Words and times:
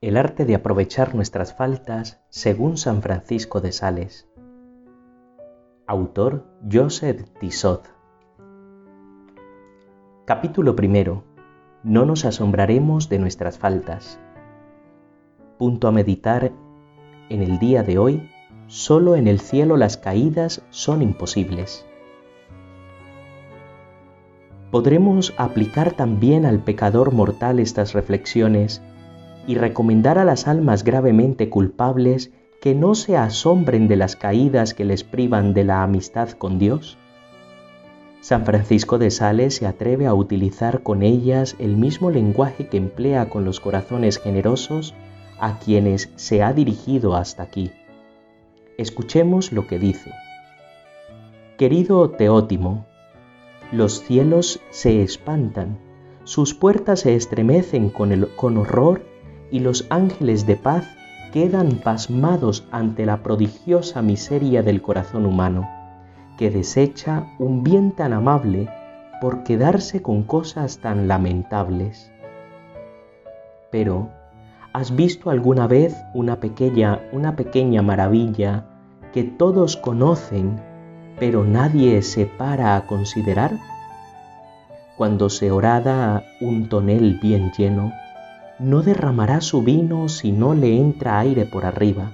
El 0.00 0.16
arte 0.16 0.44
de 0.44 0.54
aprovechar 0.54 1.16
nuestras 1.16 1.54
faltas 1.54 2.22
según 2.28 2.76
San 2.76 3.02
Francisco 3.02 3.60
de 3.60 3.72
Sales. 3.72 4.28
Autor 5.88 6.46
Joseph 6.70 7.24
Tissot. 7.40 7.82
Capítulo 10.24 10.76
primero. 10.76 11.24
No 11.82 12.04
nos 12.04 12.24
asombraremos 12.24 13.08
de 13.08 13.18
nuestras 13.18 13.58
faltas. 13.58 14.20
Punto 15.58 15.88
a 15.88 15.90
meditar 15.90 16.52
en 17.28 17.42
el 17.42 17.58
día 17.58 17.82
de 17.82 17.98
hoy. 17.98 18.30
Solo 18.68 19.16
en 19.16 19.26
el 19.26 19.40
cielo 19.40 19.76
las 19.76 19.96
caídas 19.96 20.64
son 20.70 21.02
imposibles. 21.02 21.84
Podremos 24.70 25.34
aplicar 25.38 25.90
también 25.90 26.46
al 26.46 26.62
pecador 26.62 27.12
mortal 27.12 27.58
estas 27.58 27.94
reflexiones 27.94 28.80
y 29.48 29.54
recomendar 29.54 30.18
a 30.18 30.26
las 30.26 30.46
almas 30.46 30.84
gravemente 30.84 31.48
culpables 31.48 32.30
que 32.60 32.74
no 32.74 32.94
se 32.94 33.16
asombren 33.16 33.88
de 33.88 33.96
las 33.96 34.14
caídas 34.14 34.74
que 34.74 34.84
les 34.84 35.04
privan 35.04 35.54
de 35.54 35.64
la 35.64 35.82
amistad 35.82 36.30
con 36.32 36.58
Dios? 36.58 36.98
San 38.20 38.44
Francisco 38.44 38.98
de 38.98 39.10
Sales 39.10 39.56
se 39.56 39.66
atreve 39.66 40.06
a 40.06 40.12
utilizar 40.12 40.82
con 40.82 41.02
ellas 41.02 41.56
el 41.58 41.78
mismo 41.78 42.10
lenguaje 42.10 42.68
que 42.68 42.76
emplea 42.76 43.30
con 43.30 43.46
los 43.46 43.58
corazones 43.58 44.18
generosos 44.18 44.94
a 45.40 45.58
quienes 45.58 46.10
se 46.16 46.42
ha 46.42 46.52
dirigido 46.52 47.16
hasta 47.16 47.44
aquí. 47.44 47.70
Escuchemos 48.76 49.50
lo 49.50 49.66
que 49.66 49.78
dice. 49.78 50.12
Querido 51.56 52.10
Teótimo, 52.10 52.84
los 53.72 54.02
cielos 54.02 54.60
se 54.68 55.02
espantan, 55.02 55.78
sus 56.24 56.52
puertas 56.52 57.00
se 57.00 57.14
estremecen 57.14 57.88
con, 57.88 58.12
el, 58.12 58.28
con 58.36 58.58
horror 58.58 59.07
y 59.50 59.60
los 59.60 59.86
ángeles 59.90 60.46
de 60.46 60.56
paz 60.56 60.84
quedan 61.32 61.80
pasmados 61.82 62.66
ante 62.70 63.06
la 63.06 63.22
prodigiosa 63.22 64.02
miseria 64.02 64.62
del 64.62 64.82
corazón 64.82 65.26
humano, 65.26 65.68
que 66.38 66.50
desecha 66.50 67.26
un 67.38 67.62
bien 67.62 67.92
tan 67.92 68.12
amable 68.12 68.68
por 69.20 69.42
quedarse 69.42 70.02
con 70.02 70.22
cosas 70.22 70.78
tan 70.78 71.08
lamentables. 71.08 72.10
Pero, 73.70 74.08
¿has 74.72 74.94
visto 74.94 75.30
alguna 75.30 75.66
vez 75.66 75.96
una 76.14 76.40
pequeña, 76.40 77.00
una 77.12 77.36
pequeña 77.36 77.82
maravilla 77.82 78.64
que 79.12 79.24
todos 79.24 79.76
conocen, 79.76 80.60
pero 81.18 81.44
nadie 81.44 82.02
se 82.02 82.26
para 82.26 82.76
a 82.76 82.86
considerar? 82.86 83.52
Cuando 84.96 85.28
se 85.28 85.50
orada 85.50 86.24
un 86.40 86.68
tonel 86.68 87.18
bien 87.20 87.52
lleno, 87.56 87.92
no 88.58 88.82
derramará 88.82 89.40
su 89.40 89.62
vino 89.62 90.08
si 90.08 90.32
no 90.32 90.54
le 90.54 90.76
entra 90.76 91.18
aire 91.20 91.46
por 91.46 91.64
arriba. 91.64 92.12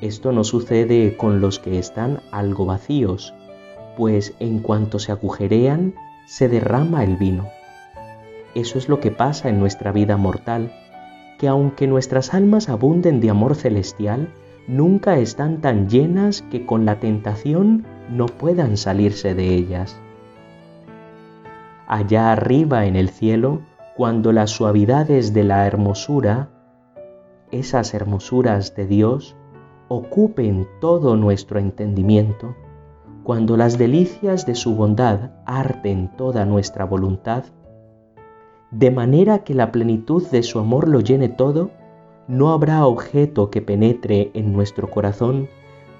Esto 0.00 0.32
no 0.32 0.44
sucede 0.44 1.16
con 1.16 1.40
los 1.40 1.58
que 1.58 1.78
están 1.78 2.20
algo 2.30 2.66
vacíos, 2.66 3.34
pues 3.96 4.34
en 4.40 4.60
cuanto 4.60 4.98
se 4.98 5.12
agujerean, 5.12 5.94
se 6.26 6.48
derrama 6.48 7.04
el 7.04 7.16
vino. 7.16 7.48
Eso 8.54 8.78
es 8.78 8.88
lo 8.88 9.00
que 9.00 9.10
pasa 9.10 9.48
en 9.48 9.60
nuestra 9.60 9.92
vida 9.92 10.16
mortal, 10.16 10.72
que 11.38 11.48
aunque 11.48 11.86
nuestras 11.86 12.32
almas 12.32 12.68
abunden 12.68 13.20
de 13.20 13.30
amor 13.30 13.54
celestial, 13.54 14.32
nunca 14.66 15.18
están 15.18 15.60
tan 15.60 15.88
llenas 15.88 16.42
que 16.42 16.64
con 16.64 16.84
la 16.86 17.00
tentación 17.00 17.84
no 18.10 18.26
puedan 18.26 18.76
salirse 18.76 19.34
de 19.34 19.54
ellas. 19.54 20.00
Allá 21.86 22.32
arriba 22.32 22.86
en 22.86 22.96
el 22.96 23.10
cielo, 23.10 23.60
cuando 23.96 24.32
las 24.32 24.50
suavidades 24.50 25.32
de 25.32 25.44
la 25.44 25.68
hermosura, 25.68 26.50
esas 27.52 27.94
hermosuras 27.94 28.74
de 28.74 28.86
Dios, 28.86 29.36
ocupen 29.86 30.66
todo 30.80 31.14
nuestro 31.14 31.60
entendimiento, 31.60 32.56
cuando 33.22 33.56
las 33.56 33.78
delicias 33.78 34.46
de 34.46 34.56
su 34.56 34.74
bondad 34.74 35.30
arden 35.46 36.10
toda 36.16 36.44
nuestra 36.44 36.84
voluntad, 36.84 37.44
de 38.72 38.90
manera 38.90 39.44
que 39.44 39.54
la 39.54 39.70
plenitud 39.70 40.26
de 40.28 40.42
su 40.42 40.58
amor 40.58 40.88
lo 40.88 40.98
llene 40.98 41.28
todo, 41.28 41.70
no 42.26 42.52
habrá 42.52 42.86
objeto 42.86 43.50
que 43.50 43.62
penetre 43.62 44.32
en 44.34 44.52
nuestro 44.52 44.90
corazón 44.90 45.48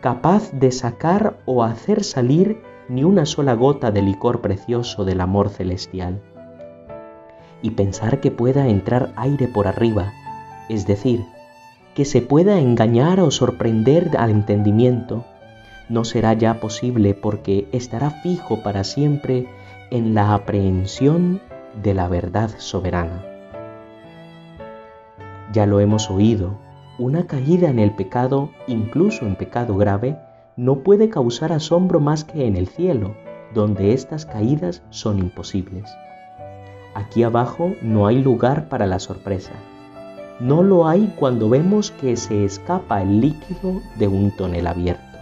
capaz 0.00 0.50
de 0.50 0.72
sacar 0.72 1.38
o 1.46 1.62
hacer 1.62 2.02
salir 2.02 2.60
ni 2.88 3.04
una 3.04 3.24
sola 3.24 3.54
gota 3.54 3.92
de 3.92 4.02
licor 4.02 4.40
precioso 4.40 5.04
del 5.04 5.20
amor 5.20 5.48
celestial 5.48 6.20
y 7.64 7.70
pensar 7.70 8.20
que 8.20 8.30
pueda 8.30 8.68
entrar 8.68 9.14
aire 9.16 9.48
por 9.48 9.66
arriba, 9.66 10.12
es 10.68 10.86
decir, 10.86 11.24
que 11.94 12.04
se 12.04 12.20
pueda 12.20 12.58
engañar 12.60 13.20
o 13.20 13.30
sorprender 13.30 14.10
al 14.18 14.28
entendimiento, 14.28 15.24
no 15.88 16.04
será 16.04 16.34
ya 16.34 16.60
posible 16.60 17.14
porque 17.14 17.66
estará 17.72 18.10
fijo 18.10 18.62
para 18.62 18.84
siempre 18.84 19.46
en 19.90 20.14
la 20.14 20.34
aprehensión 20.34 21.40
de 21.82 21.94
la 21.94 22.06
verdad 22.06 22.50
soberana. 22.58 23.24
Ya 25.54 25.64
lo 25.64 25.80
hemos 25.80 26.10
oído, 26.10 26.58
una 26.98 27.26
caída 27.26 27.70
en 27.70 27.78
el 27.78 27.92
pecado, 27.92 28.50
incluso 28.66 29.24
en 29.24 29.36
pecado 29.36 29.74
grave, 29.78 30.18
no 30.58 30.80
puede 30.80 31.08
causar 31.08 31.50
asombro 31.50 31.98
más 31.98 32.24
que 32.24 32.46
en 32.46 32.56
el 32.56 32.68
cielo, 32.68 33.14
donde 33.54 33.94
estas 33.94 34.26
caídas 34.26 34.82
son 34.90 35.18
imposibles. 35.18 35.90
Aquí 36.94 37.22
abajo 37.24 37.74
no 37.82 38.06
hay 38.06 38.22
lugar 38.22 38.68
para 38.68 38.86
la 38.86 39.00
sorpresa. 39.00 39.52
No 40.40 40.62
lo 40.62 40.86
hay 40.88 41.12
cuando 41.16 41.48
vemos 41.48 41.90
que 41.90 42.16
se 42.16 42.44
escapa 42.44 43.02
el 43.02 43.20
líquido 43.20 43.82
de 43.96 44.08
un 44.08 44.30
tonel 44.36 44.66
abierto. 44.66 45.13